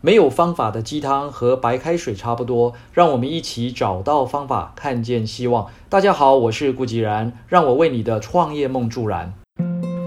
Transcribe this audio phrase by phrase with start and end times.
[0.00, 5.66] 没有方法的鸡汤和白开水差不多，让我们一起找到方法，看见希望。
[5.88, 9.34] 大家好，我是顾吉然，让我为你的创业梦助燃。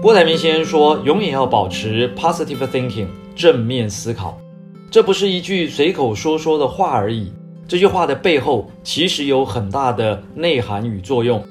[0.00, 4.38] 郭台铭先生说：“永远要保持 positive thinking，正面思考。”
[4.90, 7.30] 这不是一句随口说说的话而已，
[7.68, 11.44] 这句话的背后其实有很大的内涵与作用。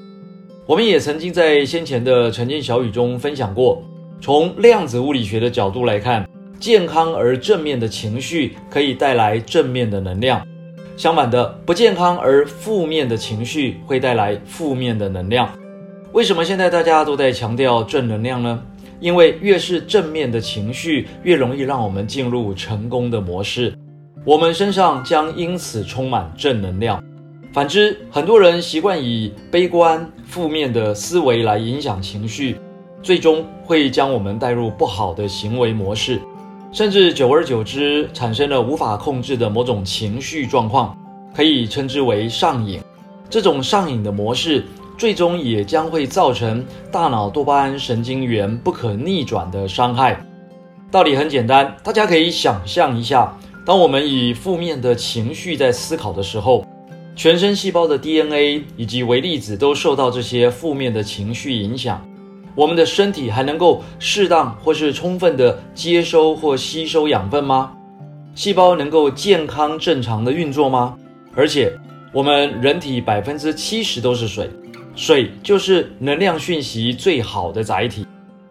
[0.66, 3.80] 我们也曾经在先前的晨间小语中分享过，
[4.20, 6.28] 从量子物理学的角度来看。
[6.62, 10.40] 健康而正面的情绪可以带来正面的能量，
[10.96, 15.50] 相反的，不健康而负面的情绪会带来负面的能量。
[16.12, 18.62] 为什么现在大家都在强调正能量呢？
[19.00, 23.74] 因为越是正面的情绪，越容易让我们进入成功的模式，
[24.24, 27.02] 我们身上将因此充满正能量。
[27.52, 32.56] 反之，很多人习惯以悲观、负面的思维来影响情绪，
[33.02, 36.20] 最终会将我们带入不好的行为模式。
[36.72, 40.96] 甚至久而久之，产生了无法控制的某种情绪状况，
[41.36, 42.80] 可以称之为上瘾。
[43.28, 44.64] 这种上瘾的模式，
[44.96, 50.18] 最终也将会造成大脑多巴胺神经元不可逆转的伤害。
[50.90, 56.66] 道理很简单，大家可以想象一下：当我们以负面的情绪在思考的时候，
[57.14, 62.02] 全身细胞的 DNA 以及微粒子都受到这些负面的情绪影响。
[62.54, 67.72] 我们的身体还能够适当或是充分的接收或吸收养分吗？
[68.34, 70.94] 细胞能够健康正常的运作吗？
[71.34, 71.72] 而且，
[72.12, 74.50] 我们人体百分之七十都是水，
[74.94, 78.06] 水就是能量讯息最好的载体。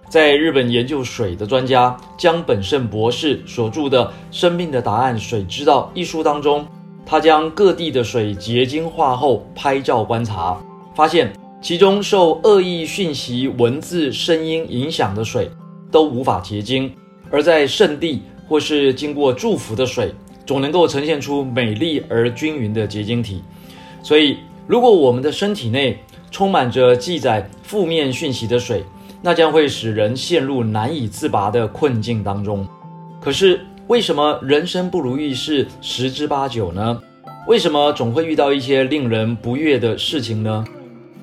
[0.10, 6.66] 在日本研究水的专家江本胜博士所著的《生命的答案：水之道》一书当中，
[7.06, 10.58] 他将各地的水结晶化后拍照观察，
[10.96, 11.32] 发现。
[11.62, 15.48] 其中受恶意讯息、文字、声音影响的水
[15.92, 16.92] 都无法结晶，
[17.30, 20.12] 而在圣地或是经过祝福的水，
[20.44, 23.44] 总能够呈现出美丽而均匀的结晶体。
[24.02, 26.00] 所以，如果我们的身体内
[26.31, 28.84] 充满着记载负面讯息的水，
[29.22, 32.68] 那将会使人陷入难以自拔的困境当中。
[33.22, 37.00] 可是，为什么人生不如意事十之八九呢？
[37.47, 40.66] 为什么总会遇到一些令人不悦的事情呢？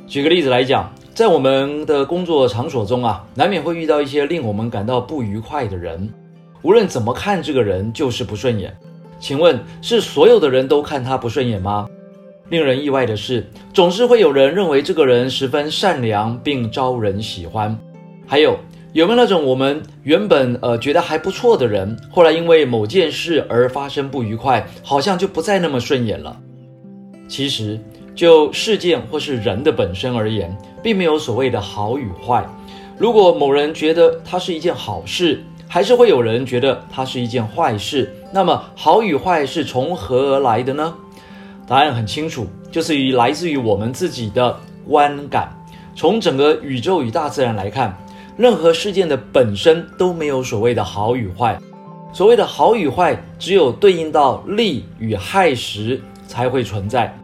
[0.09, 6.09] 举个例子来讲，在我们的工作场所中啊，难免会遇到一些令我们感到不愉快的人。
[6.63, 8.75] 无论怎么看这个人，就是不顺眼。
[9.21, 11.87] 请问是所有的人都看他不顺眼吗？
[12.49, 17.79] 令人意外的是，总是会有人认为这个人十分善良并招人喜欢。
[18.27, 18.59] 还有
[18.95, 26.35] 有没有那种我们原本呃觉得还不错的人，后来因为某件事而发生不愉快，好像就不再那么顺眼了？
[27.29, 27.79] 其实。
[28.19, 30.53] 就事件或是人的本身而言，
[30.83, 32.45] 并没有所谓的好与坏。
[32.97, 38.13] 如果某人觉得它是一件好事，还是会有人觉得它是一件坏事。
[38.33, 40.93] 那么好与坏是从何而来的呢？
[41.65, 45.49] 答案很清楚，就是于来自于我们自己的观感。
[45.95, 47.97] 从整个宇宙与大自然来看，
[48.37, 51.57] 任何事件的本身都没有所谓的好与坏。
[52.13, 57.17] 所谓的好与坏，只有对应到利与害时才会存在。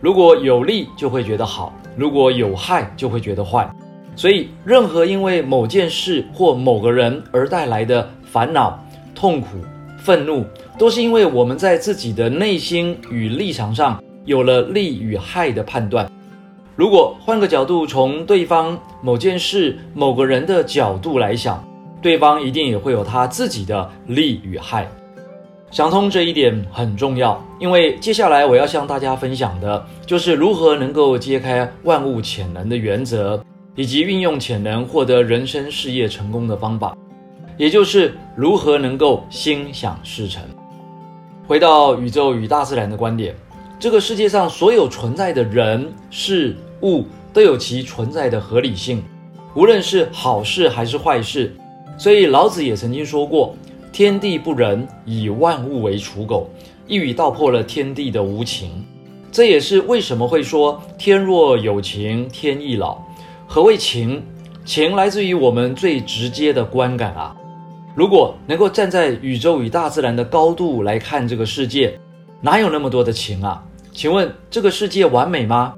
[0.00, 3.68] 如果有利就会觉得好，如果有害就会觉得坏。
[4.14, 8.78] 所以，任何因为某件事或某个人而带来的烦恼、
[9.14, 9.58] 痛苦、
[9.98, 10.44] 愤怒，
[10.76, 16.10] 都是因为我们在自己的内心与立场上有了利与害的判断。
[16.74, 21.64] 如果换个角度，从对方、某件事、某个人的角度来想，
[22.02, 24.88] 对方一定也会有他自己的利与害。
[25.70, 33.42] 想通这一点很重要，因为接下来我要向大家分享的就是如何能够揭开万物潜能的原则，
[33.74, 36.96] 以及运用潜能获得人生事业成功的方法，
[37.56, 40.42] 也就是如何能够心想事成。
[41.46, 43.34] 回到宇宙与大自然的观点，
[43.78, 49.02] 这个世界上所有存在的人事物都有其存在的合理性，
[49.54, 51.52] 无论是好事还是坏事。
[51.96, 53.54] 所以老子也曾经说过。
[53.90, 56.48] 天地不仁，以万物为刍狗，
[56.88, 58.84] 一语道破了天地的无情。
[59.30, 62.98] 这也是为什么会说天若有情天亦老。
[63.46, 64.22] 何谓情？
[64.64, 67.36] 情来自于我们最直接的观感啊。
[67.94, 71.98] 如果能够站在宇宙与大自然的高度来看这个世界，
[72.40, 73.62] 哪有那么多的情啊？
[73.92, 75.74] 请问这个世界完美吗？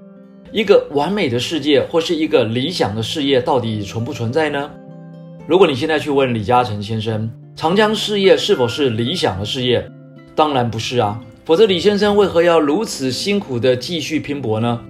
[0.53, 4.71] 一个完美的世界或是一个理想的事业到底存不存在呢？
[5.47, 7.29] 如果你现在去问李嘉诚先生。
[7.57, 9.87] 长江事业是否是理想的事业？
[10.35, 14.81] 当然不是啊，否则李先生为何要如此辛苦的继续拼搏呢？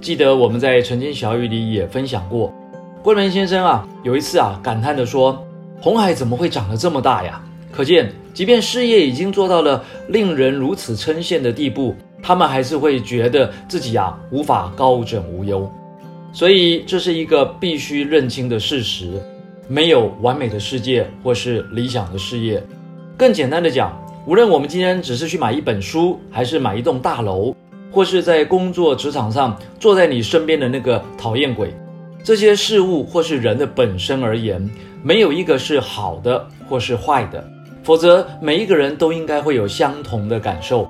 [0.00, 2.52] 记得我们在曾经小语里也分享过，
[3.02, 5.46] 郭文先生啊，有一次啊感叹的说
[5.80, 15.70] ：“红海怎么会长得这么大呀？”可见即便事业已经做到了令人如此称羡的地步，他们还是会觉得自己啊无法高枕无忧。
[16.32, 19.20] 所以这是一个必须认清的事实：
[19.68, 22.62] 没有完美的世界或是理想的事业。
[23.16, 23.96] 更简单的讲，
[24.30, 27.52] 无论我们今天只是去买一本书，还是买一栋大楼，
[27.90, 31.74] 或是在工作职场上坐在你身边的那个讨厌鬼，
[32.22, 34.70] 这些事物或是人的本身而言，
[35.02, 37.44] 没有一个是好的或是坏的。
[37.82, 40.88] 否则，每一个人都应该会有相同的感受。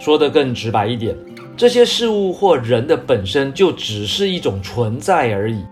[0.00, 1.14] 说得更直白一点，
[1.58, 5.62] 这些事物或人的本身就只是一种存在而已。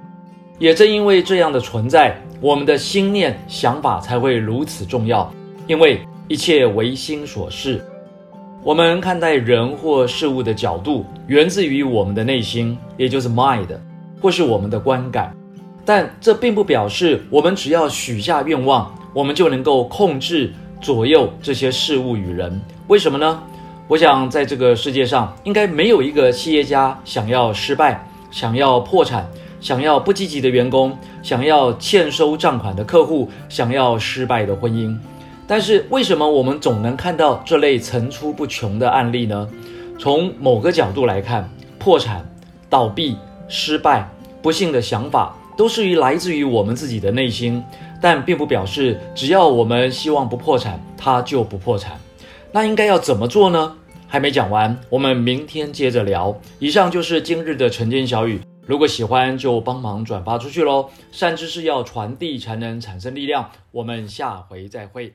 [0.58, 5.32] 也正因为这样的存在，我们的心念想法才会如此重要。
[5.66, 7.84] 因为一切唯心所示，
[8.62, 13.68] 我们看待人或事物的角度，源自于我们的内心，也就是 mind，
[14.20, 15.34] 或是我们的观感。
[15.84, 18.92] 但这并不表示我们只要许下愿望。
[19.14, 23.42] 我们就能够控制左右这些事物与人，为什么呢？
[23.88, 29.26] 我想在这个世界上，应该没有一个企业家想要失败、想要破产、
[29.58, 34.94] 想要不积极的员工、想要欠收账款的客户、想要失败的婚姻。
[35.46, 39.48] 但是为什么我们总能看到这类层出不穷的案例呢？
[39.98, 41.48] 从某个角度来看，
[41.78, 42.26] 破产、
[42.68, 43.16] 倒闭、
[43.48, 44.08] 失败、
[44.42, 47.62] 不幸的想法，都是于来自于我们自己的内心。
[47.98, 51.98] 但并不表示只要我们希望不破产，它就不破产。
[52.52, 53.74] 那应该要怎么做呢？
[54.06, 56.38] 还没讲完，我们明天接着聊。
[56.58, 60.90] 以上就是今日的晨间小语，如果喜欢就帮忙转发出去喽。
[61.10, 63.50] 善知识要传递才能产生力量。
[63.72, 65.12] 我们下回再会。